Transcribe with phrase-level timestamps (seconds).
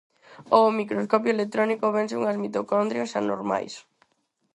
[0.59, 3.73] Ó microscopio electrónico vense unhas mitocondrias anormais.